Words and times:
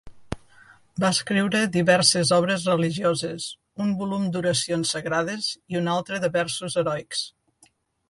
Va 1.03 1.11
escriure 1.15 1.61
diverses 1.75 2.31
obres 2.39 2.65
religioses, 2.71 3.47
un 3.87 3.93
volum 4.01 4.27
d'oracions 4.33 4.97
sagrades 4.97 5.55
i 5.77 5.81
un 5.85 5.95
altre 6.01 6.25
de 6.25 6.35
versos 6.41 6.83
heroics. 6.85 7.27